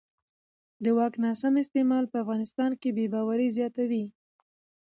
د 0.83 0.85
واک 0.97 1.13
ناسم 1.23 1.53
استعمال 1.63 2.05
په 2.11 2.17
افغانستان 2.23 2.71
کې 2.81 2.89
بې 2.97 3.05
باورۍ 3.13 3.49
زیاتوي 3.57 4.05